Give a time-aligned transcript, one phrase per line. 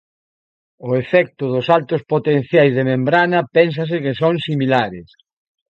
[0.87, 5.07] O efecto dos altos potenciais de membrana pénsase que son similares.